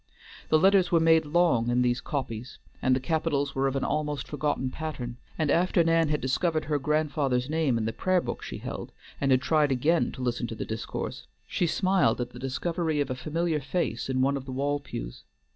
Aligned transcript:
The 0.49 0.57
letter 0.57 0.79
s 0.79 0.91
was 0.91 1.03
made 1.03 1.27
long 1.27 1.69
in 1.69 1.83
these 1.83 2.01
copies 2.01 2.57
and 2.81 2.95
the 2.95 2.99
capitals 2.99 3.53
were 3.53 3.67
of 3.67 3.75
an 3.75 3.83
almost 3.83 4.27
forgotten 4.27 4.71
pattern, 4.71 5.17
and 5.37 5.51
after 5.51 5.83
Nan 5.83 6.09
had 6.09 6.19
discovered 6.21 6.65
her 6.65 6.79
grandfather's 6.79 7.47
name 7.51 7.77
in 7.77 7.85
the 7.85 7.93
prayer 7.93 8.19
book 8.19 8.41
she 8.41 8.57
held, 8.57 8.91
and 9.21 9.29
had 9.29 9.43
tried 9.43 9.71
again 9.71 10.11
to 10.13 10.23
listen 10.23 10.47
to 10.47 10.55
the 10.55 10.65
discourse, 10.65 11.27
she 11.45 11.67
smiled 11.67 12.19
at 12.19 12.31
the 12.31 12.39
discovery 12.39 12.99
of 12.99 13.11
a 13.11 13.15
familiar 13.15 13.59
face 13.59 14.09
in 14.09 14.21
one 14.21 14.37
of 14.37 14.45
the 14.45 14.51
wall 14.51 14.79
pews. 14.79 15.21